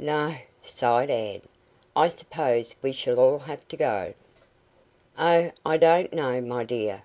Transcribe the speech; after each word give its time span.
"No," 0.00 0.34
sighed 0.60 1.10
Ann. 1.10 1.42
"I 1.94 2.08
suppose 2.08 2.74
we 2.82 2.90
shall 2.90 3.20
all 3.20 3.38
have 3.38 3.68
to 3.68 3.76
go." 3.76 4.14
"Oh, 5.16 5.52
I 5.64 5.76
don't 5.76 6.12
know, 6.12 6.40
my 6.40 6.64
dear. 6.64 7.04